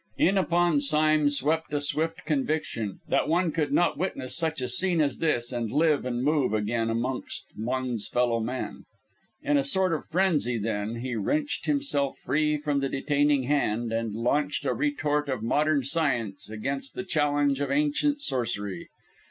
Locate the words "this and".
5.19-5.71